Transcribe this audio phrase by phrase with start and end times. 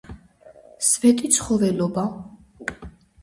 [0.85, 2.05] სვეტიცხოველობა